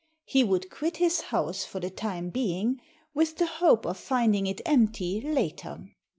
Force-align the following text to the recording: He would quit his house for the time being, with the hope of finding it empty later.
He 0.25 0.43
would 0.43 0.71
quit 0.71 0.97
his 0.97 1.21
house 1.21 1.63
for 1.63 1.79
the 1.79 1.91
time 1.91 2.31
being, 2.31 2.81
with 3.13 3.37
the 3.37 3.45
hope 3.45 3.85
of 3.85 3.99
finding 3.99 4.47
it 4.47 4.59
empty 4.65 5.21
later. 5.21 5.89